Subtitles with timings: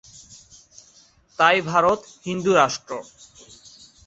[1.39, 2.91] তাই ভারত হিন্দুরাষ্ট্র।